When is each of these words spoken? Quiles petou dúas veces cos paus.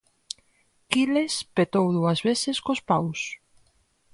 Quiles 0.91 1.35
petou 1.55 1.85
dúas 1.97 2.19
veces 2.27 2.57
cos 2.65 2.81
paus. 2.89 3.19